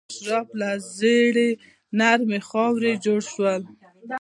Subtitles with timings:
[0.09, 1.49] اشراف له ژیړې
[1.99, 3.61] نرمې خاورې جوړ شول.